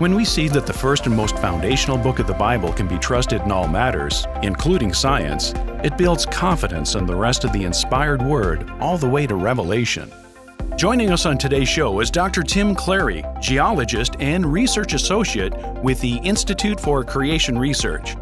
When 0.00 0.14
we 0.14 0.24
see 0.24 0.48
that 0.48 0.66
the 0.66 0.72
first 0.72 1.04
and 1.04 1.14
most 1.14 1.36
foundational 1.40 1.98
book 1.98 2.20
of 2.20 2.26
the 2.26 2.32
Bible 2.32 2.72
can 2.72 2.88
be 2.88 2.98
trusted 2.98 3.42
in 3.42 3.52
all 3.52 3.68
matters, 3.68 4.26
including 4.42 4.94
science, 4.94 5.52
it 5.84 5.98
builds 5.98 6.24
confidence 6.24 6.94
in 6.94 7.04
the 7.04 7.14
rest 7.14 7.44
of 7.44 7.52
the 7.52 7.64
inspired 7.64 8.22
Word 8.22 8.70
all 8.80 8.96
the 8.96 9.06
way 9.06 9.26
to 9.26 9.34
Revelation. 9.34 10.10
Joining 10.76 11.10
us 11.10 11.26
on 11.26 11.36
today's 11.36 11.68
show 11.68 12.00
is 12.00 12.10
Dr. 12.10 12.42
Tim 12.42 12.74
Clarey, 12.74 13.22
geologist 13.42 14.16
and 14.20 14.50
research 14.50 14.94
associate 14.94 15.54
with 15.82 16.00
the 16.00 16.16
Institute 16.24 16.80
for 16.80 17.04
Creation 17.04 17.58
Research. 17.58 18.16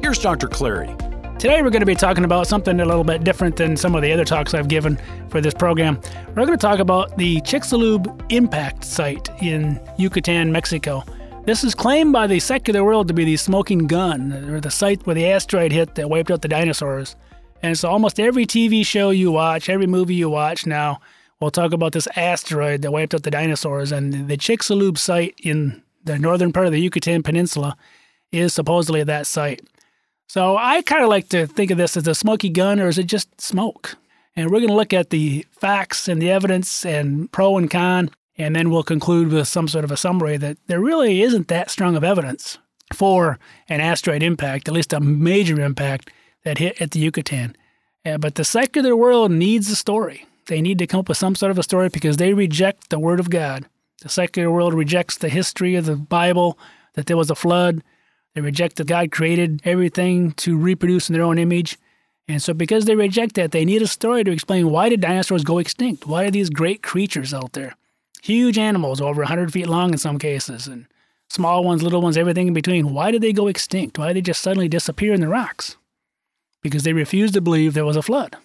Here's 0.00 0.18
Dr. 0.18 0.48
Clarey. 0.48 0.96
Today, 1.38 1.60
we're 1.60 1.68
going 1.68 1.80
to 1.80 1.86
be 1.86 1.94
talking 1.94 2.24
about 2.24 2.46
something 2.46 2.80
a 2.80 2.86
little 2.86 3.04
bit 3.04 3.22
different 3.22 3.54
than 3.54 3.76
some 3.76 3.94
of 3.94 4.00
the 4.00 4.10
other 4.14 4.24
talks 4.24 4.54
I've 4.54 4.66
given 4.66 4.98
for 5.28 5.42
this 5.42 5.52
program. 5.52 6.00
We're 6.28 6.46
going 6.46 6.48
to 6.48 6.56
talk 6.56 6.78
about 6.78 7.18
the 7.18 7.42
Chicxulub 7.42 8.32
impact 8.32 8.82
site 8.82 9.28
in 9.42 9.78
Yucatan, 9.98 10.50
Mexico. 10.50 11.04
This 11.48 11.64
is 11.64 11.74
claimed 11.74 12.12
by 12.12 12.26
the 12.26 12.40
secular 12.40 12.84
world 12.84 13.08
to 13.08 13.14
be 13.14 13.24
the 13.24 13.38
smoking 13.38 13.86
gun, 13.86 14.34
or 14.50 14.60
the 14.60 14.70
site 14.70 15.06
where 15.06 15.14
the 15.14 15.30
asteroid 15.30 15.72
hit 15.72 15.94
that 15.94 16.10
wiped 16.10 16.30
out 16.30 16.42
the 16.42 16.48
dinosaurs. 16.48 17.16
And 17.62 17.78
so, 17.78 17.88
almost 17.88 18.20
every 18.20 18.44
TV 18.44 18.84
show 18.84 19.08
you 19.08 19.32
watch, 19.32 19.70
every 19.70 19.86
movie 19.86 20.14
you 20.14 20.28
watch 20.28 20.66
now, 20.66 21.00
we'll 21.40 21.50
talk 21.50 21.72
about 21.72 21.92
this 21.92 22.06
asteroid 22.14 22.82
that 22.82 22.92
wiped 22.92 23.14
out 23.14 23.22
the 23.22 23.30
dinosaurs. 23.30 23.92
And 23.92 24.28
the 24.28 24.36
Chicxulub 24.36 24.98
site 24.98 25.36
in 25.42 25.82
the 26.04 26.18
northern 26.18 26.52
part 26.52 26.66
of 26.66 26.72
the 26.72 26.82
Yucatan 26.82 27.22
Peninsula 27.22 27.78
is 28.30 28.52
supposedly 28.52 29.02
that 29.04 29.26
site. 29.26 29.66
So 30.26 30.58
I 30.58 30.82
kind 30.82 31.02
of 31.02 31.08
like 31.08 31.30
to 31.30 31.46
think 31.46 31.70
of 31.70 31.78
this 31.78 31.96
as 31.96 32.06
a 32.06 32.14
smoky 32.14 32.50
gun, 32.50 32.78
or 32.78 32.88
is 32.88 32.98
it 32.98 33.06
just 33.06 33.40
smoke? 33.40 33.96
And 34.36 34.50
we're 34.50 34.58
going 34.58 34.68
to 34.68 34.74
look 34.74 34.92
at 34.92 35.08
the 35.08 35.46
facts 35.50 36.08
and 36.08 36.20
the 36.20 36.30
evidence 36.30 36.84
and 36.84 37.32
pro 37.32 37.56
and 37.56 37.70
con, 37.70 38.10
and 38.38 38.54
then 38.54 38.70
we'll 38.70 38.84
conclude 38.84 39.32
with 39.32 39.48
some 39.48 39.66
sort 39.66 39.84
of 39.84 39.90
a 39.90 39.96
summary 39.96 40.36
that 40.36 40.56
there 40.68 40.80
really 40.80 41.22
isn't 41.22 41.48
that 41.48 41.70
strong 41.70 41.96
of 41.96 42.04
evidence 42.04 42.58
for 42.94 43.38
an 43.68 43.80
asteroid 43.80 44.22
impact, 44.22 44.68
at 44.68 44.74
least 44.74 44.92
a 44.92 45.00
major 45.00 45.60
impact 45.60 46.10
that 46.44 46.58
hit 46.58 46.80
at 46.80 46.92
the 46.92 47.00
Yucatan. 47.00 47.56
Uh, 48.06 48.16
but 48.16 48.36
the 48.36 48.44
secular 48.44 48.96
world 48.96 49.30
needs 49.30 49.68
a 49.70 49.76
story. 49.76 50.24
They 50.46 50.62
need 50.62 50.78
to 50.78 50.86
come 50.86 51.00
up 51.00 51.08
with 51.08 51.18
some 51.18 51.34
sort 51.34 51.50
of 51.50 51.58
a 51.58 51.62
story 51.62 51.88
because 51.88 52.16
they 52.16 52.32
reject 52.32 52.88
the 52.88 52.98
Word 52.98 53.20
of 53.20 53.28
God. 53.28 53.66
The 54.00 54.08
secular 54.08 54.50
world 54.50 54.72
rejects 54.72 55.18
the 55.18 55.28
history 55.28 55.74
of 55.74 55.84
the 55.84 55.96
Bible, 55.96 56.58
that 56.94 57.06
there 57.06 57.16
was 57.16 57.30
a 57.30 57.34
flood. 57.34 57.82
They 58.34 58.40
reject 58.40 58.76
that 58.76 58.86
God 58.86 59.10
created 59.10 59.60
everything 59.64 60.32
to 60.32 60.56
reproduce 60.56 61.10
in 61.10 61.14
their 61.14 61.24
own 61.24 61.38
image. 61.38 61.76
And 62.28 62.42
so, 62.42 62.54
because 62.54 62.84
they 62.84 62.94
reject 62.94 63.34
that, 63.34 63.50
they 63.50 63.64
need 63.64 63.82
a 63.82 63.86
story 63.86 64.22
to 64.22 64.30
explain 64.30 64.70
why 64.70 64.88
did 64.88 65.00
dinosaurs 65.00 65.44
go 65.44 65.58
extinct? 65.58 66.06
Why 66.06 66.24
are 66.24 66.30
these 66.30 66.50
great 66.50 66.82
creatures 66.82 67.34
out 67.34 67.54
there? 67.54 67.74
Huge 68.28 68.58
animals, 68.58 69.00
over 69.00 69.22
100 69.22 69.50
feet 69.50 69.68
long 69.68 69.90
in 69.92 69.96
some 69.96 70.18
cases, 70.18 70.66
and 70.66 70.84
small 71.30 71.64
ones, 71.64 71.82
little 71.82 72.02
ones, 72.02 72.18
everything 72.18 72.48
in 72.48 72.52
between. 72.52 72.92
Why 72.92 73.10
did 73.10 73.22
they 73.22 73.32
go 73.32 73.48
extinct? 73.48 73.98
Why 73.98 74.08
did 74.08 74.16
they 74.16 74.20
just 74.20 74.42
suddenly 74.42 74.68
disappear 74.68 75.14
in 75.14 75.22
the 75.22 75.28
rocks? 75.28 75.78
Because 76.62 76.82
they 76.82 76.92
refused 76.92 77.32
to 77.34 77.40
believe 77.40 77.72
there 77.72 77.86
was 77.86 77.96
a 77.96 78.02
flood. 78.02 78.36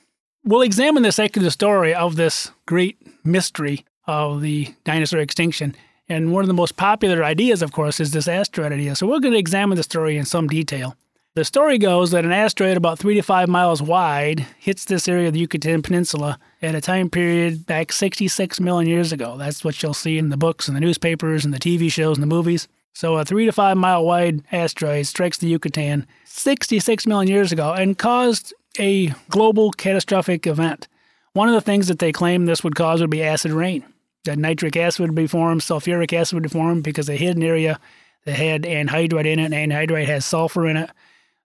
We'll 0.45 0.61
examine 0.61 1.03
the 1.03 1.11
secular 1.11 1.49
story 1.49 1.93
of 1.93 2.15
this 2.15 2.51
great 2.65 2.97
mystery 3.25 3.83
of 4.07 4.39
the 4.39 4.73
dinosaur 4.85 5.19
extinction. 5.19 5.75
And 6.07 6.31
one 6.31 6.45
of 6.45 6.47
the 6.47 6.53
most 6.53 6.77
popular 6.77 7.21
ideas, 7.21 7.61
of 7.61 7.73
course, 7.73 7.99
is 7.99 8.11
this 8.11 8.29
asteroid 8.29 8.71
idea. 8.71 8.95
So 8.95 9.05
we're 9.05 9.19
going 9.19 9.33
to 9.33 9.37
examine 9.37 9.75
the 9.75 9.83
story 9.83 10.15
in 10.15 10.23
some 10.23 10.47
detail. 10.47 10.95
The 11.35 11.43
story 11.43 11.79
goes 11.79 12.11
that 12.11 12.25
an 12.25 12.31
asteroid 12.31 12.77
about 12.77 12.99
three 12.99 13.15
to 13.15 13.23
five 13.23 13.49
miles 13.49 13.81
wide 13.81 14.45
hits 14.59 14.85
this 14.85 15.07
area 15.07 15.29
of 15.29 15.33
the 15.33 15.39
Yucatan 15.39 15.81
Peninsula 15.81 16.37
at 16.61 16.75
a 16.75 16.81
time 16.81 17.09
period 17.09 17.65
back 17.65 17.91
66 17.91 18.59
million 18.59 18.87
years 18.87 19.11
ago. 19.11 19.35
That's 19.35 19.63
what 19.63 19.81
you'll 19.81 19.95
see 19.95 20.19
in 20.19 20.29
the 20.29 20.37
books 20.37 20.67
and 20.67 20.77
the 20.77 20.81
newspapers 20.81 21.43
and 21.43 21.51
the 21.51 21.57
TV 21.57 21.91
shows 21.91 22.17
and 22.17 22.21
the 22.21 22.27
movies. 22.27 22.67
So 22.93 23.17
a 23.17 23.25
three 23.25 23.47
to 23.47 23.51
five 23.51 23.77
mile 23.77 24.05
wide 24.05 24.43
asteroid 24.51 25.07
strikes 25.07 25.39
the 25.39 25.47
Yucatan 25.47 26.05
66 26.25 27.07
million 27.07 27.33
years 27.33 27.51
ago 27.51 27.73
and 27.73 27.97
caused 27.97 28.53
a 28.77 29.07
global 29.29 29.71
catastrophic 29.71 30.45
event. 30.45 30.87
One 31.33 31.49
of 31.49 31.55
the 31.55 31.61
things 31.61 31.87
that 31.87 31.97
they 31.97 32.11
claim 32.11 32.45
this 32.45 32.63
would 32.63 32.75
cause 32.75 33.01
would 33.01 33.09
be 33.09 33.23
acid 33.23 33.53
rain. 33.53 33.83
That 34.25 34.37
nitric 34.37 34.77
acid 34.77 35.01
would 35.01 35.15
be 35.15 35.25
formed, 35.25 35.61
sulfuric 35.61 36.13
acid 36.13 36.35
would 36.35 36.43
be 36.43 36.49
formed 36.49 36.83
because 36.83 37.07
they 37.07 37.17
hit 37.17 37.35
an 37.35 37.41
area 37.41 37.79
that 38.25 38.35
had 38.35 38.63
anhydrite 38.63 39.25
in 39.25 39.39
it, 39.39 39.51
and 39.51 39.71
anhydrite 39.71 40.05
has 40.05 40.25
sulfur 40.25 40.67
in 40.67 40.77
it. 40.77 40.91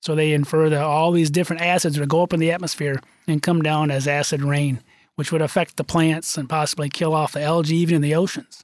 So 0.00 0.14
they 0.14 0.32
infer 0.32 0.68
that 0.68 0.82
all 0.82 1.10
these 1.12 1.30
different 1.30 1.62
acids 1.62 1.98
would 1.98 2.08
go 2.08 2.22
up 2.22 2.32
in 2.32 2.40
the 2.40 2.52
atmosphere 2.52 3.00
and 3.26 3.42
come 3.42 3.62
down 3.62 3.90
as 3.90 4.06
acid 4.06 4.42
rain, 4.42 4.80
which 5.16 5.32
would 5.32 5.42
affect 5.42 5.76
the 5.76 5.84
plants 5.84 6.36
and 6.36 6.48
possibly 6.48 6.88
kill 6.88 7.14
off 7.14 7.32
the 7.32 7.42
algae 7.42 7.76
even 7.76 7.96
in 7.96 8.02
the 8.02 8.14
oceans. 8.14 8.62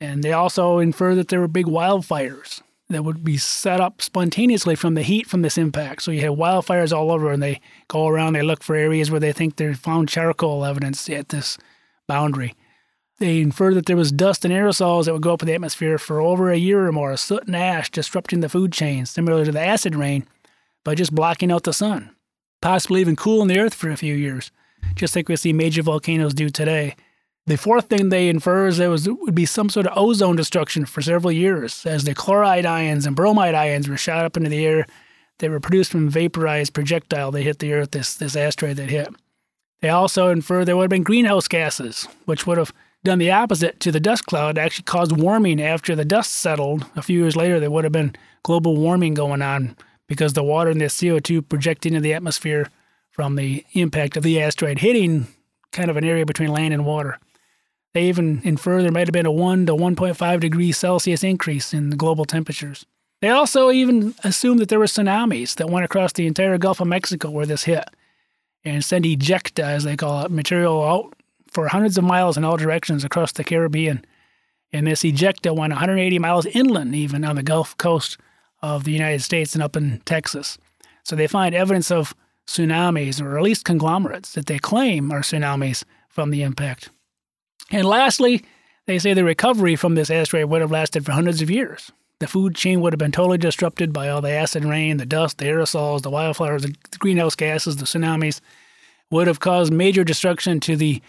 And 0.00 0.22
they 0.22 0.32
also 0.32 0.78
infer 0.78 1.14
that 1.14 1.28
there 1.28 1.40
were 1.40 1.48
big 1.48 1.66
wildfires 1.66 2.62
that 2.88 3.04
would 3.04 3.24
be 3.24 3.36
set 3.36 3.80
up 3.80 4.02
spontaneously 4.02 4.74
from 4.74 4.94
the 4.94 5.02
heat 5.02 5.26
from 5.26 5.42
this 5.42 5.56
impact. 5.56 6.02
So 6.02 6.10
you 6.10 6.20
have 6.22 6.34
wildfires 6.34 6.96
all 6.96 7.10
over, 7.10 7.32
and 7.32 7.42
they 7.42 7.60
go 7.88 8.06
around, 8.06 8.34
they 8.34 8.42
look 8.42 8.62
for 8.62 8.76
areas 8.76 9.10
where 9.10 9.20
they 9.20 9.32
think 9.32 9.56
they 9.56 9.72
found 9.74 10.08
charcoal 10.08 10.64
evidence 10.64 11.08
at 11.08 11.30
this 11.30 11.56
boundary. 12.06 12.54
They 13.18 13.40
infer 13.40 13.72
that 13.74 13.86
there 13.86 13.96
was 13.96 14.12
dust 14.12 14.44
and 14.44 14.52
aerosols 14.52 15.04
that 15.04 15.12
would 15.12 15.22
go 15.22 15.32
up 15.32 15.42
in 15.42 15.46
the 15.46 15.54
atmosphere 15.54 15.98
for 15.98 16.20
over 16.20 16.50
a 16.50 16.56
year 16.56 16.86
or 16.86 16.92
more, 16.92 17.16
soot 17.16 17.46
and 17.46 17.56
ash 17.56 17.90
disrupting 17.90 18.40
the 18.40 18.48
food 18.48 18.72
chain, 18.72 19.06
similar 19.06 19.44
to 19.44 19.52
the 19.52 19.64
acid 19.64 19.94
rain, 19.94 20.26
by 20.84 20.94
just 20.94 21.14
blocking 21.14 21.50
out 21.50 21.64
the 21.64 21.72
sun, 21.72 22.14
possibly 22.60 23.00
even 23.00 23.16
cooling 23.16 23.48
the 23.48 23.58
earth 23.58 23.74
for 23.74 23.90
a 23.90 23.96
few 23.96 24.14
years, 24.14 24.50
just 24.94 25.16
like 25.16 25.28
we 25.28 25.36
see 25.36 25.52
major 25.52 25.82
volcanoes 25.82 26.34
do 26.34 26.50
today. 26.50 26.94
The 27.46 27.56
fourth 27.56 27.88
thing 27.88 28.08
they 28.08 28.28
infer 28.28 28.68
is 28.68 28.78
there 28.78 28.90
was, 28.90 29.08
would 29.08 29.34
be 29.34 29.44
some 29.44 29.68
sort 29.68 29.86
of 29.86 29.98
ozone 29.98 30.36
destruction 30.36 30.86
for 30.86 31.02
several 31.02 31.32
years, 31.32 31.84
as 31.84 32.04
the 32.04 32.14
chloride 32.14 32.64
ions 32.64 33.04
and 33.04 33.16
bromide 33.16 33.54
ions 33.54 33.88
were 33.88 33.96
shot 33.96 34.24
up 34.24 34.36
into 34.36 34.48
the 34.48 34.64
air. 34.64 34.86
They 35.40 35.48
were 35.48 35.60
produced 35.60 35.90
from 35.90 36.08
vaporized 36.08 36.72
projectile 36.72 37.32
that 37.32 37.42
hit 37.42 37.58
the 37.58 37.72
Earth, 37.72 37.90
this, 37.90 38.14
this 38.14 38.36
asteroid 38.36 38.76
that 38.76 38.88
hit. 38.88 39.08
They 39.80 39.90
also 39.90 40.28
infer 40.28 40.64
there 40.64 40.76
would 40.76 40.84
have 40.84 40.90
been 40.90 41.02
greenhouse 41.02 41.48
gases, 41.48 42.08
which 42.24 42.46
would 42.46 42.56
have 42.56 42.72
done 43.02 43.18
the 43.18 43.32
opposite 43.32 43.80
to 43.80 43.92
the 43.92 44.00
dust 44.00 44.24
cloud, 44.24 44.56
actually 44.56 44.84
caused 44.84 45.12
warming 45.12 45.60
after 45.60 45.94
the 45.94 46.06
dust 46.06 46.32
settled. 46.32 46.86
A 46.96 47.02
few 47.02 47.20
years 47.20 47.36
later, 47.36 47.60
there 47.60 47.70
would 47.70 47.84
have 47.84 47.92
been 47.92 48.16
global 48.42 48.76
warming 48.76 49.12
going 49.12 49.42
on 49.42 49.76
because 50.06 50.32
the 50.32 50.42
water 50.42 50.70
and 50.70 50.80
the 50.80 50.86
CO2 50.86 51.48
projected 51.48 51.92
into 51.92 52.00
the 52.00 52.14
atmosphere 52.14 52.68
from 53.10 53.36
the 53.36 53.64
impact 53.72 54.16
of 54.16 54.22
the 54.22 54.40
asteroid 54.40 54.80
hitting 54.80 55.26
kind 55.72 55.90
of 55.90 55.96
an 55.96 56.04
area 56.04 56.26
between 56.26 56.52
land 56.52 56.74
and 56.74 56.84
water. 56.84 57.18
They 57.92 58.08
even 58.08 58.40
infer 58.42 58.82
there 58.82 58.90
might 58.90 59.06
have 59.06 59.12
been 59.12 59.26
a 59.26 59.32
1 59.32 59.66
to 59.66 59.72
1.5 59.74 60.40
degrees 60.40 60.76
Celsius 60.76 61.22
increase 61.22 61.72
in 61.72 61.90
the 61.90 61.96
global 61.96 62.24
temperatures. 62.24 62.84
They 63.20 63.30
also 63.30 63.70
even 63.70 64.14
assumed 64.24 64.58
that 64.58 64.68
there 64.68 64.78
were 64.78 64.86
tsunamis 64.86 65.54
that 65.56 65.70
went 65.70 65.84
across 65.84 66.12
the 66.12 66.26
entire 66.26 66.58
Gulf 66.58 66.80
of 66.80 66.88
Mexico 66.88 67.30
where 67.30 67.46
this 67.46 67.64
hit 67.64 67.84
and 68.64 68.84
sent 68.84 69.04
ejecta, 69.04 69.62
as 69.62 69.84
they 69.84 69.96
call 69.96 70.24
it, 70.24 70.30
material 70.30 70.82
out 70.82 71.14
for 71.48 71.68
hundreds 71.68 71.96
of 71.96 72.04
miles 72.04 72.36
in 72.36 72.44
all 72.44 72.56
directions 72.56 73.04
across 73.04 73.32
the 73.32 73.44
Caribbean. 73.44 74.04
And 74.72 74.86
this 74.86 75.04
ejecta 75.04 75.56
went 75.56 75.72
180 75.72 76.18
miles 76.18 76.46
inland, 76.46 76.94
even 76.96 77.24
on 77.24 77.36
the 77.36 77.42
Gulf 77.42 77.76
Coast 77.78 78.18
of 78.64 78.84
the 78.84 78.92
United 78.92 79.22
States 79.22 79.54
and 79.54 79.62
up 79.62 79.76
in 79.76 80.00
Texas. 80.06 80.56
So 81.02 81.14
they 81.14 81.26
find 81.26 81.54
evidence 81.54 81.90
of 81.90 82.14
tsunamis, 82.46 83.20
or 83.20 83.36
at 83.36 83.44
least 83.44 83.66
conglomerates, 83.66 84.32
that 84.32 84.46
they 84.46 84.58
claim 84.58 85.12
are 85.12 85.20
tsunamis 85.20 85.84
from 86.08 86.30
the 86.30 86.42
impact. 86.42 86.88
And 87.70 87.86
lastly, 87.86 88.42
they 88.86 88.98
say 88.98 89.12
the 89.12 89.22
recovery 89.22 89.76
from 89.76 89.94
this 89.94 90.10
asteroid 90.10 90.46
would 90.46 90.62
have 90.62 90.70
lasted 90.70 91.04
for 91.04 91.12
hundreds 91.12 91.42
of 91.42 91.50
years. 91.50 91.92
The 92.20 92.26
food 92.26 92.54
chain 92.54 92.80
would 92.80 92.94
have 92.94 92.98
been 92.98 93.12
totally 93.12 93.36
disrupted 93.36 93.92
by 93.92 94.08
all 94.08 94.22
the 94.22 94.30
acid 94.30 94.64
rain, 94.64 94.96
the 94.96 95.04
dust, 95.04 95.38
the 95.38 95.44
aerosols, 95.44 96.00
the 96.00 96.10
wildfires, 96.10 96.62
the 96.62 96.98
greenhouse 96.98 97.34
gases, 97.34 97.76
the 97.76 97.84
tsunamis, 97.84 98.40
would 99.10 99.26
have 99.26 99.40
caused 99.40 99.72
major 99.72 100.04
destruction 100.04 100.58
to 100.60 100.74
the 100.74 101.02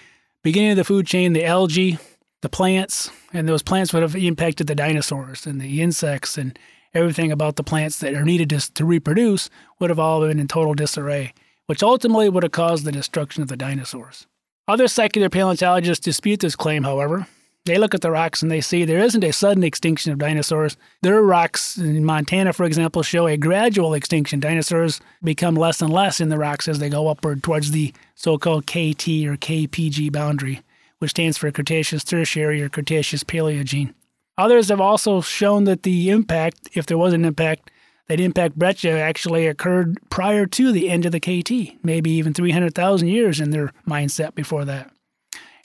beginning 0.43 0.71
of 0.71 0.77
the 0.77 0.83
food 0.83 1.07
chain, 1.07 1.31
the 1.31 1.45
algae, 1.45 1.99
the 2.41 2.49
plants, 2.49 3.11
and 3.31 3.47
those 3.47 3.63
plants 3.63 3.93
would 3.93 4.01
have 4.01 4.15
impacted 4.15 4.67
the 4.67 4.75
dinosaurs 4.75 5.45
and 5.45 5.61
the 5.61 5.81
insects 5.81 6.37
and 6.37 6.59
everything 6.95 7.31
about 7.31 7.57
the 7.57 7.63
plants 7.63 7.99
that 7.99 8.13
are 8.13 8.23
needed 8.23 8.49
to, 8.49 8.73
to 8.73 8.85
reproduce 8.85 9.49
would 9.79 9.89
have 9.89 9.99
all 9.99 10.21
been 10.21 10.39
in 10.39 10.47
total 10.47 10.73
disarray, 10.73 11.33
which 11.67 11.83
ultimately 11.83 12.29
would 12.29 12.43
have 12.43 12.51
caused 12.51 12.85
the 12.85 12.91
destruction 12.91 13.43
of 13.43 13.49
the 13.49 13.57
dinosaurs. 13.57 14.25
Other 14.67 14.87
secular 14.87 15.29
paleontologists 15.29 16.03
dispute 16.03 16.39
this 16.39 16.55
claim, 16.55 16.83
however. 16.83 17.27
They 17.65 17.79
look 17.79 17.95
at 17.95 18.01
the 18.01 18.11
rocks 18.11 18.43
and 18.43 18.51
they 18.51 18.61
see 18.61 18.85
there 18.85 18.99
isn't 18.99 19.23
a 19.23 19.33
sudden 19.33 19.63
extinction 19.63 20.11
of 20.11 20.19
dinosaurs. 20.19 20.77
Their 21.01 21.21
rocks 21.23 21.77
in 21.77 22.05
Montana, 22.05 22.53
for 22.53 22.63
example, 22.63 23.01
show 23.01 23.25
a 23.25 23.37
gradual 23.37 23.95
extinction. 23.95 24.39
Dinosaurs 24.39 25.01
become 25.23 25.55
less 25.55 25.81
and 25.81 25.91
less 25.91 26.21
in 26.21 26.29
the 26.29 26.37
rocks 26.37 26.67
as 26.67 26.77
they 26.77 26.89
go 26.89 27.07
upward 27.07 27.41
towards 27.41 27.71
the 27.71 27.91
so 28.13 28.37
called 28.37 28.67
KT 28.67 29.25
or 29.25 29.35
KPG 29.35 30.11
boundary, 30.11 30.61
which 30.99 31.11
stands 31.11 31.39
for 31.39 31.51
Cretaceous 31.51 32.03
Tertiary 32.03 32.61
or 32.61 32.69
Cretaceous 32.69 33.23
Paleogene. 33.23 33.95
Others 34.37 34.69
have 34.69 34.81
also 34.81 35.21
shown 35.21 35.63
that 35.63 35.83
the 35.83 36.09
impact, 36.09 36.69
if 36.73 36.85
there 36.85 36.97
was 36.97 37.13
an 37.13 37.23
impact, 37.23 37.71
that 38.07 38.19
impact 38.19 38.55
breccia 38.55 38.99
actually 38.99 39.47
occurred 39.47 39.97
prior 40.09 40.45
to 40.45 40.71
the 40.71 40.89
end 40.89 41.05
of 41.05 41.11
the 41.11 41.19
KT, 41.19 41.83
maybe 41.83 42.11
even 42.11 42.33
300,000 42.33 43.07
years 43.07 43.39
in 43.39 43.51
their 43.51 43.71
mindset 43.87 44.35
before 44.35 44.65
that. 44.65 44.91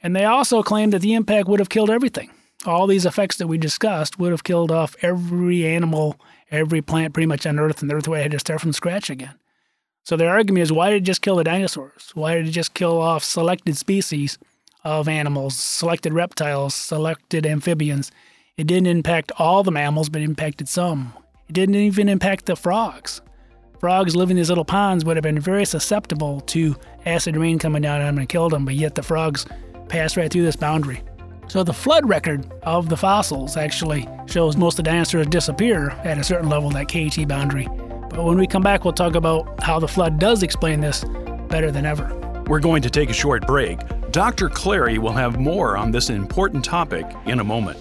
And 0.03 0.17
they 0.17 0.25
also 0.25 0.63
claim 0.63 0.91
that 0.91 1.03
the 1.03 1.15
impact 1.15 1.49
would 1.49 1.61
have 1.61 1.69
killed 1.69 1.91
everything. 1.91 2.31
All 2.65 2.87
these 2.87 3.07
effects 3.07 3.37
that 3.39 3.49
we 3.49 3.59
discussed 3.59 4.19
would 4.19 4.31
have 4.31 4.45
killed 4.45 4.71
off 4.71 4.97
every 5.03 5.67
animal, 5.67 6.19
every 6.51 6.81
plant 6.81 7.13
pretty 7.13 7.27
much 7.27 7.47
on 7.47 7.59
Earth, 7.59 7.83
and 7.83 7.91
the 7.91 7.95
Earth 7.95 8.09
would 8.09 8.17
have 8.17 8.25
had 8.25 8.33
to 8.33 8.39
start 8.39 8.61
from 8.61 8.73
scratch 8.73 9.11
again. 9.11 9.35
So 10.05 10.17
their 10.17 10.31
argument 10.31 10.63
is 10.63 10.73
why 10.73 10.91
did 10.91 11.03
it 11.03 11.07
just 11.07 11.23
kill 11.23 11.37
the 11.37 11.45
dinosaurs? 11.45 12.11
Why 12.15 12.35
did 12.35 12.49
it 12.49 12.53
just 12.53 12.75
kill 12.75 13.01
off 13.01 13.25
selected 13.25 13.77
species 13.77 14.39
of 14.85 15.09
animals, 15.09 15.57
selected 15.57 16.13
reptiles, 16.15 16.75
selected 16.75 17.45
amphibians? 17.47 18.11
It 18.61 18.67
didn't 18.67 18.89
impact 18.89 19.33
all 19.39 19.63
the 19.63 19.71
mammals, 19.71 20.11
but 20.11 20.21
it 20.21 20.27
impacted 20.27 20.69
some. 20.69 21.15
It 21.49 21.55
didn't 21.55 21.77
even 21.77 22.11
impact 22.11 22.45
the 22.45 22.55
frogs. 22.55 23.23
Frogs 23.79 24.15
living 24.15 24.33
in 24.33 24.37
these 24.37 24.51
little 24.51 24.67
ponds 24.67 25.03
would 25.03 25.17
have 25.17 25.23
been 25.23 25.41
very 25.41 25.65
susceptible 25.65 26.43
to 26.43 26.77
acid 27.07 27.39
rain 27.39 27.59
coming 27.59 27.81
down 27.81 28.03
on 28.03 28.07
them 28.09 28.19
and 28.19 28.29
killed 28.29 28.53
them, 28.53 28.67
but 28.67 28.75
yet 28.75 28.95
the 28.95 29.03
frogs 29.03 29.47
passed 29.89 30.19
right 30.19 30.31
through 30.31 30.43
this 30.43 30.57
boundary. 30.57 31.03
So 31.49 31.65
the 31.65 31.73
flood 31.73 32.07
record 32.07 32.53
of 32.63 32.91
the 32.91 32.99
fossils 32.99 33.57
actually 33.57 34.07
shows 34.27 34.59
most 34.59 34.79
of 34.79 34.85
the 34.85 34.91
dinosaurs 34.91 35.29
disappear 35.29 35.89
at 36.05 36.19
a 36.19 36.23
certain 36.23 36.51
level, 36.51 36.69
that 36.69 36.89
KT 36.89 37.27
boundary. 37.27 37.67
But 38.11 38.25
when 38.25 38.37
we 38.37 38.47
come 38.47 38.63
back, 38.63 38.85
we'll 38.85 38.93
talk 38.93 39.15
about 39.15 39.63
how 39.63 39.79
the 39.79 39.89
flood 39.89 40.19
does 40.19 40.43
explain 40.43 40.83
this 40.83 41.03
better 41.49 41.71
than 41.71 41.87
ever. 41.87 42.15
We're 42.47 42.61
going 42.61 42.83
to 42.83 42.91
take 42.91 43.09
a 43.09 43.15
short 43.15 43.47
break. 43.47 43.79
Dr. 44.11 44.51
Clarey 44.51 44.99
will 44.99 45.13
have 45.13 45.41
more 45.41 45.79
on 45.79 45.93
this 45.93 46.11
important 46.11 46.63
topic 46.63 47.07
in 47.25 47.41
a 47.41 47.45
moment. 47.45 47.79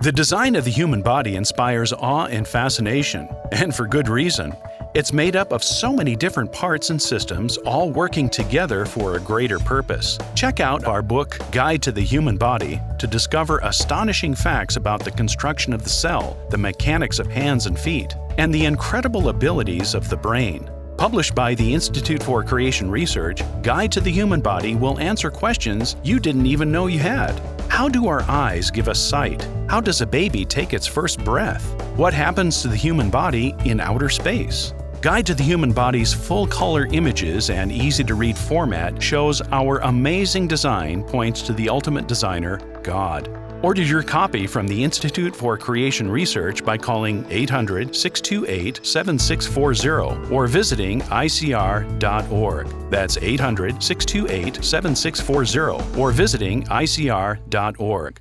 The 0.00 0.12
design 0.12 0.54
of 0.54 0.64
the 0.64 0.70
human 0.70 1.02
body 1.02 1.34
inspires 1.34 1.92
awe 1.92 2.26
and 2.26 2.46
fascination, 2.46 3.28
and 3.50 3.74
for 3.74 3.84
good 3.84 4.08
reason. 4.08 4.54
It's 4.94 5.12
made 5.12 5.34
up 5.34 5.50
of 5.50 5.64
so 5.64 5.92
many 5.92 6.14
different 6.14 6.52
parts 6.52 6.90
and 6.90 7.02
systems, 7.02 7.56
all 7.56 7.90
working 7.90 8.30
together 8.30 8.86
for 8.86 9.16
a 9.16 9.20
greater 9.20 9.58
purpose. 9.58 10.16
Check 10.36 10.60
out 10.60 10.84
our 10.84 11.02
book, 11.02 11.36
Guide 11.50 11.82
to 11.82 11.90
the 11.90 12.00
Human 12.00 12.36
Body, 12.36 12.80
to 13.00 13.08
discover 13.08 13.58
astonishing 13.64 14.36
facts 14.36 14.76
about 14.76 15.02
the 15.02 15.10
construction 15.10 15.72
of 15.72 15.82
the 15.82 15.90
cell, 15.90 16.36
the 16.50 16.58
mechanics 16.58 17.18
of 17.18 17.26
hands 17.26 17.66
and 17.66 17.76
feet, 17.76 18.14
and 18.38 18.54
the 18.54 18.66
incredible 18.66 19.30
abilities 19.30 19.96
of 19.96 20.08
the 20.08 20.16
brain. 20.16 20.70
Published 20.98 21.36
by 21.36 21.54
the 21.54 21.72
Institute 21.72 22.20
for 22.20 22.42
Creation 22.42 22.90
Research, 22.90 23.40
Guide 23.62 23.92
to 23.92 24.00
the 24.00 24.10
Human 24.10 24.40
Body 24.40 24.74
will 24.74 24.98
answer 24.98 25.30
questions 25.30 25.94
you 26.02 26.18
didn't 26.18 26.46
even 26.46 26.72
know 26.72 26.88
you 26.88 26.98
had. 26.98 27.40
How 27.68 27.88
do 27.88 28.08
our 28.08 28.22
eyes 28.22 28.68
give 28.68 28.88
us 28.88 28.98
sight? 28.98 29.46
How 29.68 29.80
does 29.80 30.00
a 30.00 30.06
baby 30.06 30.44
take 30.44 30.74
its 30.74 30.88
first 30.88 31.22
breath? 31.24 31.64
What 31.96 32.12
happens 32.12 32.62
to 32.62 32.68
the 32.68 32.74
human 32.74 33.10
body 33.10 33.54
in 33.64 33.78
outer 33.78 34.08
space? 34.08 34.74
Guide 35.00 35.24
to 35.26 35.34
the 35.34 35.44
Human 35.44 35.70
Body's 35.70 36.12
full 36.12 36.48
color 36.48 36.86
images 36.86 37.48
and 37.48 37.70
easy 37.70 38.02
to 38.02 38.16
read 38.16 38.36
format 38.36 39.00
shows 39.00 39.40
our 39.52 39.78
amazing 39.84 40.48
design 40.48 41.04
points 41.04 41.42
to 41.42 41.52
the 41.52 41.68
ultimate 41.68 42.08
designer, 42.08 42.56
God. 42.82 43.28
Order 43.60 43.82
your 43.82 44.04
copy 44.04 44.46
from 44.46 44.68
the 44.68 44.84
Institute 44.84 45.34
for 45.34 45.58
Creation 45.58 46.08
Research 46.08 46.64
by 46.64 46.78
calling 46.78 47.26
800 47.28 47.94
628 47.94 48.86
7640 48.86 50.32
or 50.32 50.46
visiting 50.46 51.00
ICR.org. 51.00 52.68
That's 52.88 53.16
800 53.16 53.82
628 53.82 54.64
7640 54.64 56.00
or 56.00 56.12
visiting 56.12 56.62
ICR.org. 56.64 58.20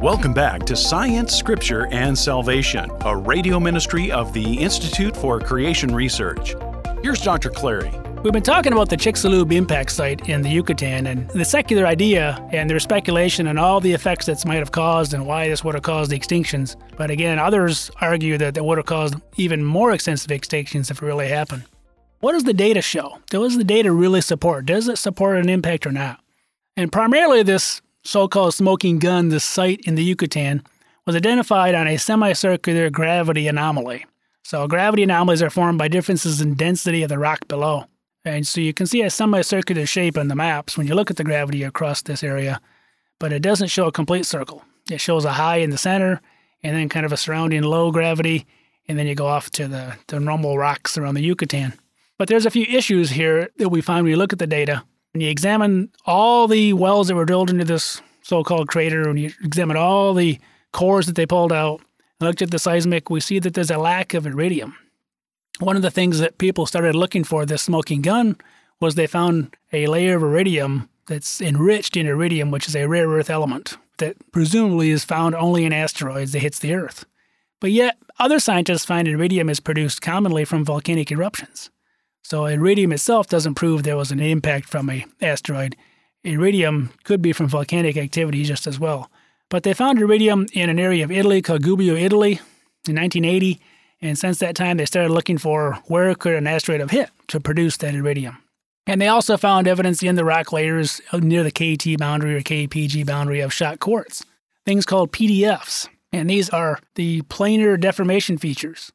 Welcome 0.00 0.32
back 0.32 0.64
to 0.66 0.76
Science, 0.76 1.34
Scripture, 1.34 1.88
and 1.90 2.16
Salvation, 2.16 2.88
a 3.00 3.16
radio 3.16 3.58
ministry 3.58 4.12
of 4.12 4.32
the 4.32 4.58
Institute 4.58 5.16
for 5.16 5.40
Creation 5.40 5.92
Research. 5.92 6.54
Here's 7.02 7.20
Dr. 7.20 7.50
Clarey. 7.50 8.07
We've 8.24 8.32
been 8.32 8.42
talking 8.42 8.72
about 8.72 8.88
the 8.88 8.96
Chicxulub 8.96 9.52
impact 9.52 9.92
site 9.92 10.28
in 10.28 10.42
the 10.42 10.48
Yucatan 10.48 11.06
and 11.06 11.30
the 11.30 11.44
secular 11.44 11.86
idea 11.86 12.44
and 12.50 12.68
their 12.68 12.80
speculation 12.80 13.46
and 13.46 13.60
all 13.60 13.80
the 13.80 13.92
effects 13.92 14.26
that 14.26 14.44
might 14.44 14.56
have 14.56 14.72
caused 14.72 15.14
and 15.14 15.24
why 15.24 15.48
this 15.48 15.62
would 15.62 15.74
have 15.74 15.84
caused 15.84 16.10
the 16.10 16.18
extinctions. 16.18 16.74
But 16.96 17.12
again, 17.12 17.38
others 17.38 17.92
argue 18.00 18.36
that 18.36 18.56
it 18.56 18.64
would 18.64 18.76
have 18.76 18.86
caused 18.86 19.14
even 19.36 19.64
more 19.64 19.92
extensive 19.92 20.32
extinctions 20.32 20.90
if 20.90 21.00
it 21.00 21.06
really 21.06 21.28
happened. 21.28 21.62
What 22.18 22.32
does 22.32 22.42
the 22.42 22.52
data 22.52 22.82
show? 22.82 23.18
Does 23.30 23.56
the 23.56 23.62
data 23.62 23.92
really 23.92 24.20
support? 24.20 24.66
Does 24.66 24.88
it 24.88 24.98
support 24.98 25.38
an 25.38 25.48
impact 25.48 25.86
or 25.86 25.92
not? 25.92 26.20
And 26.76 26.90
primarily, 26.90 27.44
this 27.44 27.80
so 28.02 28.26
called 28.26 28.52
smoking 28.52 28.98
gun, 28.98 29.28
the 29.28 29.38
site 29.38 29.82
in 29.86 29.94
the 29.94 30.02
Yucatan, 30.02 30.64
was 31.06 31.14
identified 31.14 31.76
on 31.76 31.86
a 31.86 31.96
semicircular 31.96 32.90
gravity 32.90 33.46
anomaly. 33.46 34.06
So, 34.42 34.66
gravity 34.66 35.04
anomalies 35.04 35.42
are 35.42 35.50
formed 35.50 35.78
by 35.78 35.86
differences 35.86 36.40
in 36.40 36.54
density 36.54 37.04
of 37.04 37.10
the 37.10 37.18
rock 37.18 37.46
below. 37.46 37.84
And 38.28 38.46
so 38.46 38.60
you 38.60 38.74
can 38.74 38.86
see 38.86 39.02
a 39.02 39.10
semicircular 39.10 39.86
shape 39.86 40.18
on 40.18 40.28
the 40.28 40.34
maps 40.34 40.76
when 40.76 40.86
you 40.86 40.94
look 40.94 41.10
at 41.10 41.16
the 41.16 41.24
gravity 41.24 41.62
across 41.62 42.02
this 42.02 42.22
area, 42.22 42.60
but 43.18 43.32
it 43.32 43.40
doesn't 43.40 43.68
show 43.68 43.86
a 43.86 43.92
complete 43.92 44.26
circle. 44.26 44.62
It 44.90 45.00
shows 45.00 45.24
a 45.24 45.32
high 45.32 45.56
in 45.56 45.70
the 45.70 45.78
center 45.78 46.20
and 46.62 46.76
then 46.76 46.88
kind 46.88 47.06
of 47.06 47.12
a 47.12 47.16
surrounding 47.16 47.62
low 47.62 47.90
gravity, 47.90 48.46
and 48.86 48.98
then 48.98 49.06
you 49.06 49.14
go 49.14 49.26
off 49.26 49.50
to 49.52 49.66
the, 49.66 49.96
the 50.08 50.20
normal 50.20 50.58
rocks 50.58 50.98
around 50.98 51.14
the 51.14 51.22
Yucatan. 51.22 51.72
But 52.18 52.28
there's 52.28 52.46
a 52.46 52.50
few 52.50 52.64
issues 52.64 53.10
here 53.10 53.48
that 53.58 53.70
we 53.70 53.80
find 53.80 54.04
when 54.04 54.10
you 54.10 54.16
look 54.16 54.32
at 54.32 54.38
the 54.38 54.46
data. 54.46 54.82
When 55.12 55.22
you 55.22 55.30
examine 55.30 55.90
all 56.04 56.48
the 56.48 56.74
wells 56.74 57.08
that 57.08 57.14
were 57.14 57.24
drilled 57.24 57.50
into 57.50 57.64
this 57.64 58.02
so-called 58.22 58.68
crater, 58.68 59.08
and 59.08 59.18
you 59.18 59.32
examine 59.42 59.76
all 59.76 60.12
the 60.14 60.38
cores 60.72 61.06
that 61.06 61.16
they 61.16 61.26
pulled 61.26 61.52
out, 61.52 61.80
and 62.20 62.26
looked 62.28 62.42
at 62.42 62.50
the 62.50 62.58
seismic, 62.58 63.08
we 63.08 63.20
see 63.20 63.38
that 63.38 63.54
there's 63.54 63.70
a 63.70 63.78
lack 63.78 64.12
of 64.14 64.26
iridium. 64.26 64.76
One 65.60 65.76
of 65.76 65.82
the 65.82 65.90
things 65.90 66.18
that 66.20 66.38
people 66.38 66.66
started 66.66 66.94
looking 66.94 67.24
for 67.24 67.44
this 67.44 67.62
smoking 67.62 68.02
gun 68.02 68.36
was 68.80 68.94
they 68.94 69.06
found 69.06 69.56
a 69.72 69.86
layer 69.86 70.16
of 70.16 70.22
iridium 70.22 70.88
that's 71.06 71.40
enriched 71.40 71.96
in 71.96 72.06
iridium, 72.06 72.50
which 72.50 72.68
is 72.68 72.76
a 72.76 72.86
rare 72.86 73.08
earth 73.08 73.30
element 73.30 73.76
that 73.98 74.16
presumably 74.32 74.90
is 74.90 75.04
found 75.04 75.34
only 75.34 75.64
in 75.64 75.72
asteroids 75.72 76.32
that 76.32 76.40
hits 76.40 76.58
the 76.58 76.74
Earth. 76.74 77.04
But 77.60 77.72
yet, 77.72 77.98
other 78.18 78.38
scientists 78.38 78.84
find 78.84 79.06
iridium 79.06 79.48
is 79.48 79.60
produced 79.60 80.00
commonly 80.00 80.44
from 80.44 80.64
volcanic 80.64 81.10
eruptions. 81.10 81.70
So 82.22 82.46
iridium 82.46 82.92
itself 82.92 83.28
doesn't 83.28 83.54
prove 83.54 83.82
there 83.82 83.96
was 83.96 84.12
an 84.12 84.20
impact 84.20 84.68
from 84.68 84.88
a 84.90 85.04
asteroid. 85.20 85.76
Iridium 86.24 86.90
could 87.04 87.22
be 87.22 87.32
from 87.32 87.48
volcanic 87.48 87.96
activity 87.96 88.44
just 88.44 88.66
as 88.66 88.78
well. 88.78 89.10
But 89.48 89.62
they 89.62 89.74
found 89.74 89.98
iridium 89.98 90.46
in 90.52 90.68
an 90.68 90.78
area 90.78 91.04
of 91.04 91.10
Italy 91.10 91.42
called 91.42 91.62
Gubbio, 91.62 92.00
Italy 92.00 92.32
in 92.86 92.96
1980, 92.96 93.60
and 94.00 94.18
since 94.18 94.38
that 94.38 94.56
time 94.56 94.76
they 94.76 94.86
started 94.86 95.12
looking 95.12 95.38
for 95.38 95.74
where 95.86 96.14
could 96.14 96.34
an 96.34 96.46
asteroid 96.46 96.80
have 96.80 96.90
hit 96.90 97.10
to 97.28 97.40
produce 97.40 97.76
that 97.78 97.94
iridium. 97.94 98.38
And 98.86 99.00
they 99.00 99.08
also 99.08 99.36
found 99.36 99.68
evidence 99.68 100.02
in 100.02 100.14
the 100.14 100.24
rock 100.24 100.52
layers 100.52 101.00
near 101.12 101.42
the 101.42 101.50
KT 101.50 101.98
boundary 101.98 102.34
or 102.34 102.40
KPG 102.40 103.04
boundary 103.04 103.40
of 103.40 103.52
shock 103.52 103.80
quartz, 103.80 104.24
things 104.64 104.86
called 104.86 105.12
PDFs. 105.12 105.88
And 106.10 106.30
these 106.30 106.48
are 106.48 106.78
the 106.94 107.20
planar 107.22 107.78
deformation 107.78 108.38
features 108.38 108.90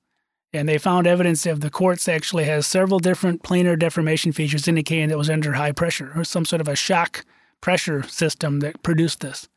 and 0.54 0.70
they 0.70 0.78
found 0.78 1.08
evidence 1.08 1.46
of 1.46 1.62
the 1.62 1.70
quartz 1.72 2.08
actually 2.08 2.46
has 2.46 2.68
several 2.68 3.00
different 3.00 3.42
planar 3.42 3.78
deformation 3.78 4.32
features 4.32 4.68
indicating 4.68 5.10
that 5.10 5.16
it 5.16 5.18
was 5.18 5.30
under 5.30 5.54
high 5.54 5.72
pressure 5.72 6.12
or 6.16 6.24
some 6.24 6.46
sort 6.46 6.62
of 6.62 6.68
a 6.68 6.76
shock 6.76 7.26
pressure 7.60 8.04
system 8.04 8.60
that 8.60 8.82
produced 8.84 9.22
this. 9.22 9.50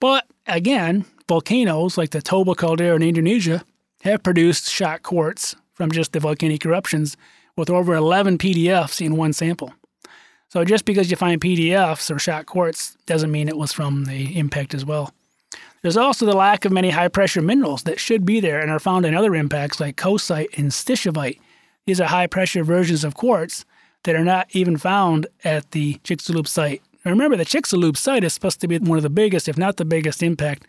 But 0.00 0.26
again, 0.46 1.06
volcanoes 1.28 1.96
like 1.96 2.10
the 2.10 2.20
Toba 2.20 2.54
caldera 2.54 2.94
in 2.94 3.02
Indonesia 3.02 3.64
have 4.04 4.22
produced 4.22 4.70
shock 4.70 5.02
quartz 5.02 5.56
from 5.72 5.90
just 5.90 6.12
the 6.12 6.20
volcanic 6.20 6.64
eruptions 6.64 7.16
with 7.56 7.70
over 7.70 7.94
11 7.94 8.38
PDFs 8.38 9.04
in 9.04 9.16
one 9.16 9.32
sample. 9.32 9.72
So 10.48 10.64
just 10.64 10.84
because 10.84 11.10
you 11.10 11.16
find 11.16 11.40
PDFs 11.40 12.14
or 12.14 12.18
shock 12.18 12.46
quartz 12.46 12.96
doesn't 13.06 13.32
mean 13.32 13.48
it 13.48 13.56
was 13.56 13.72
from 13.72 14.04
the 14.04 14.38
impact 14.38 14.74
as 14.74 14.84
well. 14.84 15.12
There's 15.82 15.96
also 15.96 16.26
the 16.26 16.36
lack 16.36 16.64
of 16.64 16.72
many 16.72 16.90
high 16.90 17.08
pressure 17.08 17.42
minerals 17.42 17.82
that 17.84 18.00
should 18.00 18.24
be 18.24 18.40
there 18.40 18.60
and 18.60 18.70
are 18.70 18.78
found 18.78 19.04
in 19.04 19.14
other 19.14 19.34
impacts 19.34 19.80
like 19.80 19.96
coesite 19.96 20.56
and 20.56 20.70
stishovite. 20.70 21.40
These 21.86 22.00
are 22.00 22.08
high 22.08 22.26
pressure 22.26 22.64
versions 22.64 23.04
of 23.04 23.14
quartz 23.14 23.64
that 24.04 24.14
are 24.14 24.24
not 24.24 24.48
even 24.52 24.76
found 24.76 25.26
at 25.44 25.70
the 25.72 25.94
Chicxulub 26.04 26.46
site. 26.46 26.82
Remember, 27.04 27.36
the 27.36 27.44
Chicxulub 27.44 27.96
site 27.96 28.24
is 28.24 28.32
supposed 28.32 28.60
to 28.60 28.68
be 28.68 28.78
one 28.78 28.98
of 28.98 29.02
the 29.02 29.10
biggest, 29.10 29.48
if 29.48 29.58
not 29.58 29.76
the 29.76 29.84
biggest, 29.84 30.22
impact 30.22 30.66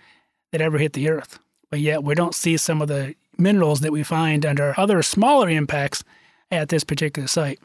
that 0.52 0.62
ever 0.62 0.78
hit 0.78 0.94
the 0.94 1.10
Earth. 1.10 1.40
But 1.70 1.80
yet 1.80 2.04
we 2.04 2.16
don't 2.16 2.36
see 2.36 2.58
some 2.58 2.82
of 2.82 2.88
the 2.88 3.16
minerals 3.38 3.82
that 3.82 3.92
we 3.92 4.04
find 4.04 4.46
under 4.46 4.74
other 4.78 5.02
smaller 5.04 5.50
impacts 5.50 6.04
at 6.52 6.70
this 6.70 6.84
particular 6.84 7.28
site. 7.28 7.60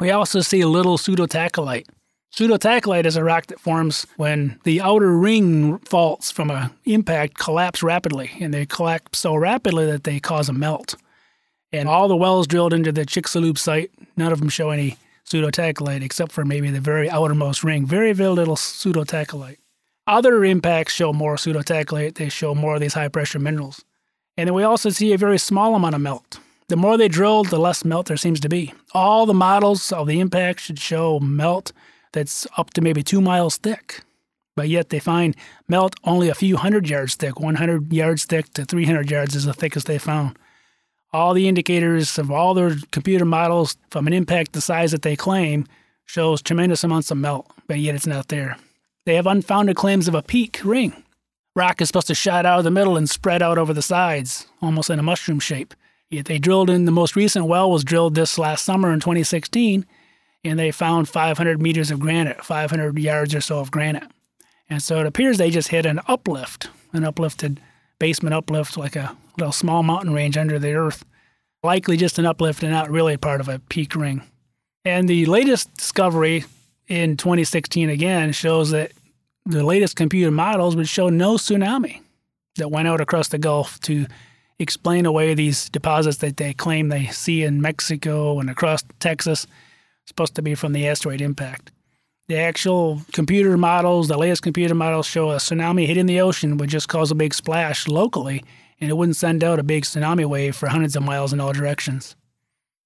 We 0.00 0.10
also 0.10 0.40
see 0.40 0.60
a 0.60 0.68
little 0.68 0.98
pseudotachelite. 0.98 1.86
Pseudotachylite 2.34 3.06
is 3.06 3.16
a 3.16 3.24
rock 3.24 3.46
that 3.46 3.60
forms 3.60 4.06
when 4.16 4.58
the 4.64 4.80
outer 4.80 5.16
ring 5.16 5.78
faults 5.78 6.30
from 6.30 6.50
an 6.50 6.70
impact 6.84 7.38
collapse 7.38 7.82
rapidly, 7.82 8.30
and 8.40 8.52
they 8.52 8.66
collapse 8.66 9.18
so 9.18 9.34
rapidly 9.34 9.86
that 9.86 10.04
they 10.04 10.20
cause 10.20 10.48
a 10.48 10.52
melt. 10.52 10.96
And 11.72 11.88
all 11.88 12.08
the 12.08 12.16
wells 12.16 12.46
drilled 12.46 12.74
into 12.74 12.92
the 12.92 13.06
Chicxulub 13.06 13.58
site, 13.58 13.90
none 14.16 14.32
of 14.32 14.40
them 14.40 14.48
show 14.48 14.70
any 14.70 14.98
pseudotachylite 15.24 16.02
except 16.02 16.32
for 16.32 16.44
maybe 16.44 16.70
the 16.70 16.80
very 16.80 17.08
outermost 17.08 17.64
ring. 17.64 17.86
Very, 17.86 18.12
very 18.12 18.30
little 18.30 18.56
pseudotachylite. 18.56 19.58
Other 20.06 20.44
impacts 20.44 20.92
show 20.92 21.12
more 21.12 21.36
pseudotachylite, 21.36 22.14
they 22.14 22.28
show 22.28 22.54
more 22.54 22.74
of 22.74 22.80
these 22.80 22.94
high 22.94 23.08
pressure 23.08 23.38
minerals. 23.38 23.84
And 24.36 24.46
then 24.46 24.54
we 24.54 24.62
also 24.62 24.90
see 24.90 25.12
a 25.12 25.18
very 25.18 25.38
small 25.38 25.74
amount 25.74 25.94
of 25.94 26.00
melt. 26.00 26.38
The 26.68 26.76
more 26.76 26.96
they 26.96 27.08
drill, 27.08 27.44
the 27.44 27.58
less 27.58 27.84
melt 27.84 28.06
there 28.06 28.16
seems 28.16 28.40
to 28.40 28.48
be. 28.48 28.74
All 28.92 29.24
the 29.24 29.34
models 29.34 29.92
of 29.92 30.06
the 30.06 30.20
impact 30.20 30.60
should 30.60 30.78
show 30.78 31.20
melt 31.20 31.72
that's 32.12 32.46
up 32.56 32.70
to 32.74 32.80
maybe 32.80 33.02
two 33.02 33.20
miles 33.20 33.56
thick. 33.56 34.02
But 34.56 34.68
yet 34.68 34.88
they 34.88 34.98
find 34.98 35.36
melt 35.68 35.94
only 36.04 36.28
a 36.28 36.34
few 36.34 36.56
hundred 36.56 36.88
yards 36.88 37.14
thick. 37.14 37.38
100 37.38 37.92
yards 37.92 38.24
thick 38.24 38.52
to 38.54 38.64
300 38.64 39.10
yards 39.10 39.36
is 39.36 39.44
the 39.44 39.52
thickest 39.52 39.86
they 39.86 39.98
found. 39.98 40.36
All 41.12 41.34
the 41.34 41.46
indicators 41.46 42.18
of 42.18 42.30
all 42.30 42.52
their 42.52 42.76
computer 42.90 43.24
models 43.24 43.76
from 43.90 44.06
an 44.06 44.12
impact 44.12 44.52
the 44.52 44.60
size 44.60 44.92
that 44.92 45.02
they 45.02 45.14
claim 45.14 45.66
shows 46.04 46.42
tremendous 46.42 46.84
amounts 46.84 47.10
of 47.10 47.18
melt, 47.18 47.50
but 47.68 47.78
yet 47.78 47.94
it's 47.94 48.06
not 48.06 48.28
there. 48.28 48.56
They 49.04 49.14
have 49.14 49.26
unfounded 49.26 49.76
claims 49.76 50.08
of 50.08 50.14
a 50.14 50.22
peak 50.22 50.60
ring. 50.64 51.04
Rock 51.56 51.80
is 51.80 51.88
supposed 51.88 52.08
to 52.08 52.14
shot 52.14 52.44
out 52.44 52.58
of 52.58 52.64
the 52.64 52.70
middle 52.70 52.98
and 52.98 53.08
spread 53.08 53.42
out 53.42 53.56
over 53.56 53.72
the 53.72 53.80
sides, 53.80 54.46
almost 54.60 54.90
in 54.90 54.98
a 54.98 55.02
mushroom 55.02 55.40
shape. 55.40 55.72
Yet 56.10 56.26
they 56.26 56.38
drilled 56.38 56.68
in 56.68 56.84
the 56.84 56.92
most 56.92 57.16
recent 57.16 57.46
well 57.46 57.70
was 57.70 57.82
drilled 57.82 58.14
this 58.14 58.38
last 58.38 58.62
summer 58.62 58.92
in 58.92 59.00
2016, 59.00 59.86
and 60.44 60.58
they 60.58 60.70
found 60.70 61.08
500 61.08 61.60
meters 61.60 61.90
of 61.90 61.98
granite, 61.98 62.44
500 62.44 62.98
yards 62.98 63.34
or 63.34 63.40
so 63.40 63.58
of 63.58 63.70
granite. 63.70 64.10
And 64.68 64.82
so 64.82 65.00
it 65.00 65.06
appears 65.06 65.38
they 65.38 65.48
just 65.48 65.68
hit 65.68 65.86
an 65.86 65.98
uplift, 66.06 66.68
an 66.92 67.04
uplifted 67.04 67.58
basement 67.98 68.34
uplift, 68.34 68.76
like 68.76 68.94
a 68.94 69.16
little 69.38 69.50
small 69.50 69.82
mountain 69.82 70.12
range 70.12 70.36
under 70.36 70.58
the 70.58 70.74
earth. 70.74 71.06
Likely 71.62 71.96
just 71.96 72.18
an 72.18 72.26
uplift 72.26 72.62
and 72.62 72.70
not 72.70 72.90
really 72.90 73.16
part 73.16 73.40
of 73.40 73.48
a 73.48 73.60
peak 73.60 73.96
ring. 73.96 74.22
And 74.84 75.08
the 75.08 75.24
latest 75.24 75.74
discovery 75.74 76.44
in 76.86 77.16
2016 77.16 77.88
again 77.88 78.32
shows 78.32 78.72
that 78.72 78.92
the 79.46 79.64
latest 79.64 79.94
computer 79.94 80.32
models 80.32 80.74
would 80.74 80.88
show 80.88 81.08
no 81.08 81.34
tsunami 81.34 82.00
that 82.56 82.70
went 82.70 82.88
out 82.88 83.00
across 83.00 83.28
the 83.28 83.38
Gulf 83.38 83.78
to 83.80 84.06
explain 84.58 85.06
away 85.06 85.34
these 85.34 85.68
deposits 85.68 86.18
that 86.18 86.36
they 86.36 86.52
claim 86.52 86.88
they 86.88 87.06
see 87.06 87.42
in 87.44 87.62
Mexico 87.62 88.40
and 88.40 88.50
across 88.50 88.82
Texas, 88.98 89.46
supposed 90.04 90.34
to 90.34 90.42
be 90.42 90.54
from 90.54 90.72
the 90.72 90.86
asteroid 90.88 91.20
impact. 91.20 91.70
The 92.28 92.38
actual 92.38 93.02
computer 93.12 93.56
models, 93.56 94.08
the 94.08 94.18
latest 94.18 94.42
computer 94.42 94.74
models, 94.74 95.06
show 95.06 95.30
a 95.30 95.36
tsunami 95.36 95.86
hitting 95.86 96.06
the 96.06 96.20
ocean 96.20 96.56
would 96.56 96.70
just 96.70 96.88
cause 96.88 97.12
a 97.12 97.14
big 97.14 97.32
splash 97.32 97.86
locally, 97.86 98.42
and 98.80 98.90
it 98.90 98.94
wouldn't 98.94 99.16
send 99.16 99.44
out 99.44 99.60
a 99.60 99.62
big 99.62 99.84
tsunami 99.84 100.26
wave 100.26 100.56
for 100.56 100.68
hundreds 100.68 100.96
of 100.96 101.04
miles 101.04 101.32
in 101.32 101.38
all 101.38 101.52
directions. 101.52 102.16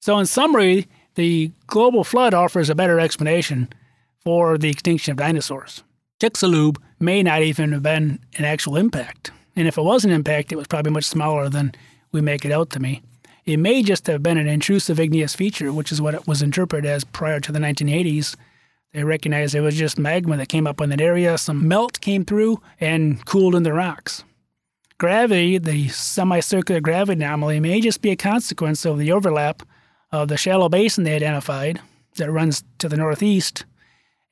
So, 0.01 0.19
in 0.19 0.27
summary, 0.27 0.89
the 1.15 1.53
global 1.67 2.05
flood 2.05 2.35
offers 2.35 2.69
a 2.69 2.75
better 2.75 3.01
explanation 3.01 3.73
for 4.19 4.59
the 4.59 4.69
extinction 4.69 5.13
of 5.13 5.19
dinosaurs. 5.19 5.83
Chicxulub 6.21 6.77
may 6.99 7.23
not 7.23 7.43
even 7.43 7.73
have 7.73 7.83
been 7.83 8.21
an 8.37 8.45
actual 8.45 8.77
impact. 8.77 9.31
And 9.57 9.67
if 9.67 9.79
it 9.79 9.83
was 9.83 10.05
an 10.05 10.11
impact, 10.11 10.53
it 10.53 10.57
was 10.57 10.67
probably 10.67 10.93
much 10.93 11.05
smaller 11.05 11.49
than 11.49 11.73
we 12.13 12.21
make 12.21 12.45
it 12.45 12.53
out 12.53 12.69
to 12.71 12.81
me. 12.81 13.03
It 13.47 13.57
may 13.57 13.83
just 13.83 14.07
have 14.07 14.23
been 14.23 14.37
an 14.37 14.47
intrusive 14.47 15.01
igneous 15.01 15.35
feature, 15.35 15.73
which 15.73 15.91
is 15.91 16.01
what 16.01 16.15
it 16.15 16.27
was 16.27 16.43
interpreted 16.43 16.85
as 16.85 17.05
prior 17.05 17.41
to 17.41 17.51
the 17.51 17.59
1980s. 17.59 18.37
They 18.93 19.03
recognized 19.03 19.55
it 19.55 19.63
was 19.63 19.77
just 19.77 19.99
magma 19.99 20.37
that 20.37 20.51
came 20.51 20.67
up 20.67 20.81
in 20.83 20.91
that 20.91 21.01
area. 21.01 21.39
Some 21.39 21.67
melt 21.67 22.01
came 22.03 22.27
through 22.27 22.61
and 22.81 23.25
cooled 23.25 23.55
in 23.55 23.63
the 23.63 23.73
rocks. 23.73 24.23
Gravity, 24.99 25.57
the 25.57 25.89
semicircular 25.89 26.83
gravity 26.83 27.23
anomaly, 27.23 27.61
may 27.61 27.81
just 27.81 28.03
be 28.03 28.11
a 28.11 28.17
consequence 28.17 28.85
of 28.85 28.99
the 28.99 29.11
overlap 29.11 29.63
of 30.13 30.29
the 30.29 30.37
shallow 30.37 30.69
basin 30.69 31.05
they 31.05 31.17
identified 31.17 31.81
that 32.17 32.31
runs 32.31 32.63
to 32.79 32.91
the 32.91 32.99
northeast 32.99 33.65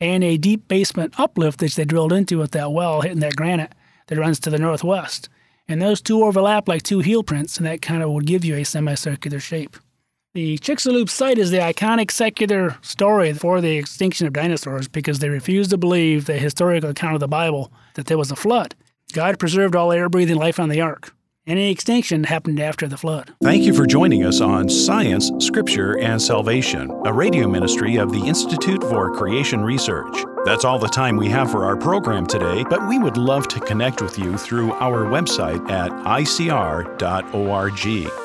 and 0.01 0.23
a 0.23 0.37
deep 0.37 0.69
basement 0.69 1.19
uplift 1.19 1.61
that 1.61 1.73
they 1.73 1.85
drilled 1.85 2.13
into 2.13 2.39
with 2.39 2.53
that 2.53 2.73
well 2.73 3.01
hitting 3.01 3.21
that 3.21 3.37
granite 3.37 3.75
that 4.07 4.19
runs 4.19 4.41
to 4.41 4.51
the 4.51 4.59
northwest. 4.59 5.29
And 5.67 5.83
those 5.83 6.01
two 6.01 6.25
overlap 6.25 6.69
like 6.69 6.83
two 6.83 7.01
heel 7.01 7.23
prints, 7.23 7.59
and 7.59 7.67
that 7.67 7.83
kind 7.83 8.03
of 8.03 8.11
would 8.11 8.27
give 8.27 8.45
you 8.45 8.57
a 8.57 8.65
semicircular 8.65 9.41
shape. 9.41 9.77
The 10.35 10.59
Chicxulub 10.59 11.11
site 11.11 11.39
is 11.39 11.51
the 11.51 11.59
iconic 11.59 12.11
secular 12.11 12.77
story 12.81 13.33
for 13.33 13.61
the 13.61 13.77
extinction 13.77 14.27
of 14.27 14.33
dinosaurs 14.33 14.87
because 14.87 15.19
they 15.19 15.29
refuse 15.29 15.69
to 15.69 15.79
believe 15.79 16.27
the 16.27 16.39
historical 16.39 16.91
account 16.91 17.15
of 17.15 17.21
the 17.21 17.29
Bible 17.29 17.73
that 17.95 18.07
there 18.07 18.19
was 18.19 18.31
a 18.31 18.37
flood. 18.37 18.75
God 19.13 19.39
preserved 19.39 19.75
all 19.75 19.91
air 19.91 20.09
breathing 20.09 20.37
life 20.37 20.61
on 20.61 20.69
the 20.69 20.81
ark. 20.81 21.15
Any 21.49 21.71
extinction 21.71 22.25
happened 22.25 22.61
after 22.61 22.87
the 22.87 22.99
flood. 22.99 23.33
Thank 23.43 23.63
you 23.63 23.73
for 23.73 23.87
joining 23.87 24.23
us 24.23 24.43
on 24.43 24.69
Science, 24.69 25.33
Scripture, 25.39 25.99
and 25.99 26.21
Salvation, 26.21 26.91
a 27.07 27.13
radio 27.15 27.49
ministry 27.49 27.97
of 27.97 28.13
the 28.13 28.21
Institute 28.21 28.83
for 28.83 29.17
Creation 29.17 29.63
Research. 29.63 30.15
That's 30.49 30.65
all 30.65 30.79
the 30.79 30.89
time 30.89 31.19
we 31.19 31.29
have 31.29 31.51
for 31.51 31.67
our 31.67 31.77
program 31.77 32.27
today, 32.27 32.65
but 32.71 32.89
we 32.89 32.99
would 32.99 33.19
love 33.19 33.49
to 33.49 33.61
connect 33.61 34.01
with 34.01 34.19
you 34.19 34.39
through 34.39 34.73
our 34.73 35.05
website 35.05 35.69
at 35.71 35.91
icr.org. 35.91 36.99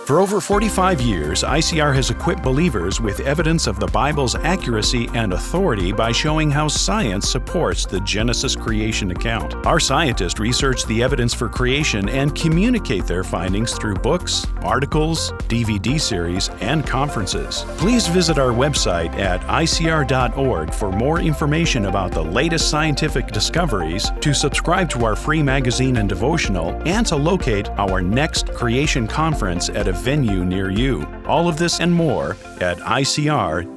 For 0.07 0.19
over 0.21 0.39
45 0.39 1.01
years, 1.01 1.43
ICR 1.43 1.93
has 1.93 2.11
equipped 2.11 2.41
believers 2.41 3.01
with 3.01 3.19
evidence 3.21 3.67
of 3.67 3.77
the 3.77 3.87
Bible's 3.87 4.35
accuracy 4.35 5.09
and 5.13 5.33
authority 5.33 5.91
by 5.91 6.13
showing 6.13 6.49
how 6.49 6.69
science 6.69 7.29
supports 7.29 7.85
the 7.85 7.99
Genesis 8.01 8.55
creation 8.55 9.11
account. 9.11 9.55
Our 9.65 9.81
scientists 9.81 10.39
research 10.39 10.85
the 10.85 11.03
evidence 11.03 11.33
for 11.33 11.49
creation 11.49 12.07
and 12.07 12.33
communicate 12.35 13.05
their 13.05 13.25
findings 13.25 13.77
through 13.77 13.95
books, 13.95 14.47
articles, 14.61 15.33
DVD 15.49 15.99
series, 15.99 16.47
and 16.61 16.87
conferences. 16.87 17.65
Please 17.77 18.07
visit 18.07 18.37
our 18.37 18.51
website 18.51 19.13
at 19.15 19.41
icr.org 19.41 20.73
for 20.73 20.89
more 20.89 21.19
information 21.19 21.85
about 22.13 22.23
the 22.23 22.31
latest 22.31 22.69
scientific 22.69 23.27
discoveries, 23.27 24.11
to 24.21 24.33
subscribe 24.33 24.89
to 24.89 25.05
our 25.05 25.15
free 25.15 25.43
magazine 25.43 25.97
and 25.97 26.09
devotional, 26.09 26.69
and 26.85 27.05
to 27.07 27.15
locate 27.15 27.69
our 27.71 28.01
next 28.01 28.53
creation 28.53 29.07
conference 29.07 29.69
at 29.69 29.87
a 29.87 29.91
venue 29.91 30.45
near 30.45 30.69
you. 30.69 31.05
All 31.25 31.47
of 31.47 31.57
this 31.57 31.79
and 31.79 31.93
more 31.93 32.37
at 32.61 32.77
icr.org. 32.79 33.73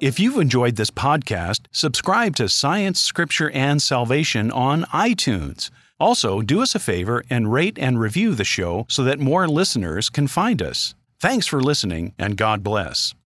If 0.00 0.18
you've 0.18 0.38
enjoyed 0.38 0.76
this 0.76 0.90
podcast, 0.90 1.66
subscribe 1.72 2.36
to 2.36 2.48
Science, 2.48 3.00
Scripture, 3.00 3.50
and 3.50 3.82
Salvation 3.82 4.50
on 4.50 4.84
iTunes. 4.84 5.70
Also, 5.98 6.40
do 6.40 6.62
us 6.62 6.74
a 6.74 6.78
favor 6.78 7.22
and 7.28 7.52
rate 7.52 7.78
and 7.78 8.00
review 8.00 8.34
the 8.34 8.44
show 8.44 8.86
so 8.88 9.04
that 9.04 9.20
more 9.20 9.46
listeners 9.46 10.08
can 10.08 10.26
find 10.26 10.62
us. 10.62 10.94
Thanks 11.18 11.46
for 11.46 11.60
listening, 11.60 12.14
and 12.18 12.38
God 12.38 12.62
bless. 12.62 13.14